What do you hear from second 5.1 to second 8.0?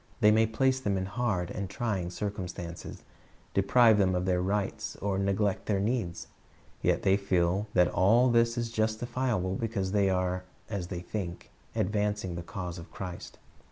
neglect their needs. Yet the}' feel that